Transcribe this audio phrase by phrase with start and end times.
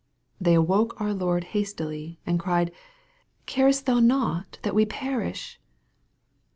[0.39, 2.71] They awoke our Lord hastily, and cried,"
[3.45, 5.59] Carest thou not that we perish